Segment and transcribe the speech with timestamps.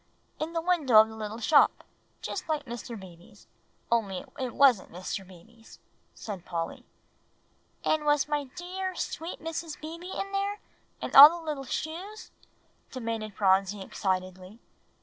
[0.39, 1.83] "In the window of the little shop,
[2.23, 2.99] just like Mr.
[2.99, 3.45] Beebe's,
[3.91, 5.27] only it wasn't Mr.
[5.27, 5.77] Beebe's,"
[6.15, 6.85] said Polly.
[7.85, 9.79] "And was my dear, sweet Mrs.
[9.79, 10.57] Beebe in there,
[11.03, 12.31] and all the little shoes?"
[12.89, 14.57] demanded Phronsie excitedly.